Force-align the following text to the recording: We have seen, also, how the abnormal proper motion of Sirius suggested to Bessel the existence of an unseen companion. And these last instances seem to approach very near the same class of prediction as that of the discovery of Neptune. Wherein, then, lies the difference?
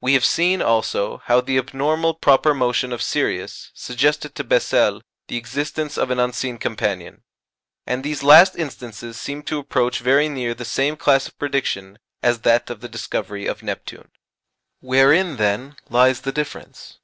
We 0.00 0.14
have 0.14 0.24
seen, 0.24 0.62
also, 0.62 1.18
how 1.26 1.42
the 1.42 1.58
abnormal 1.58 2.14
proper 2.14 2.54
motion 2.54 2.90
of 2.90 3.02
Sirius 3.02 3.70
suggested 3.74 4.34
to 4.36 4.42
Bessel 4.44 5.02
the 5.26 5.36
existence 5.36 5.98
of 5.98 6.10
an 6.10 6.18
unseen 6.18 6.56
companion. 6.56 7.22
And 7.86 8.02
these 8.02 8.22
last 8.22 8.56
instances 8.56 9.20
seem 9.20 9.42
to 9.42 9.58
approach 9.58 9.98
very 9.98 10.30
near 10.30 10.54
the 10.54 10.64
same 10.64 10.96
class 10.96 11.28
of 11.28 11.38
prediction 11.38 11.98
as 12.22 12.40
that 12.48 12.70
of 12.70 12.80
the 12.80 12.88
discovery 12.88 13.44
of 13.44 13.62
Neptune. 13.62 14.08
Wherein, 14.80 15.36
then, 15.36 15.76
lies 15.90 16.22
the 16.22 16.32
difference? 16.32 16.96